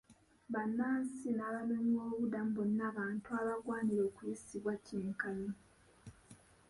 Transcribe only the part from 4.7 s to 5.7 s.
kyenkanyi.